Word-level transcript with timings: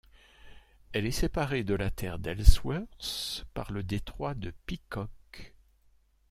Elle 0.93 1.05
est 1.05 1.11
séparée 1.11 1.63
de 1.63 1.75
la 1.75 1.91
Terre 1.91 2.17
d'Ellsworth 2.17 3.45
par 3.53 3.71
le 3.71 3.83
détroit 3.83 4.33
du 4.33 4.51
Peacock. 4.51 5.53